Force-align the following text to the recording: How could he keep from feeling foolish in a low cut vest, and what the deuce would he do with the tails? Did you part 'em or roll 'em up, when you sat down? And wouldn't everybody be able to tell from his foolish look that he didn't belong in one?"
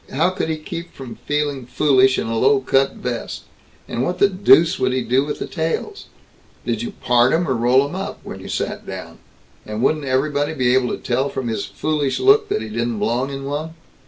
How 0.09 0.31
could 0.31 0.49
he 0.49 0.57
keep 0.57 0.93
from 0.95 1.19
feeling 1.27 1.67
foolish 1.67 2.17
in 2.17 2.25
a 2.25 2.35
low 2.35 2.59
cut 2.61 2.93
vest, 2.95 3.43
and 3.87 4.01
what 4.01 4.17
the 4.17 4.27
deuce 4.27 4.79
would 4.79 4.93
he 4.93 5.03
do 5.03 5.23
with 5.23 5.37
the 5.37 5.45
tails? 5.45 6.05
Did 6.65 6.81
you 6.81 6.93
part 7.03 7.33
'em 7.33 7.47
or 7.47 7.53
roll 7.55 7.87
'em 7.87 7.93
up, 7.93 8.19
when 8.23 8.39
you 8.39 8.49
sat 8.49 8.87
down? 8.87 9.19
And 9.63 9.83
wouldn't 9.83 10.05
everybody 10.05 10.55
be 10.55 10.73
able 10.73 10.89
to 10.89 10.97
tell 10.97 11.29
from 11.29 11.49
his 11.49 11.67
foolish 11.67 12.19
look 12.19 12.49
that 12.49 12.63
he 12.63 12.69
didn't 12.69 12.97
belong 12.97 13.29
in 13.29 13.43
one?" 13.43 13.75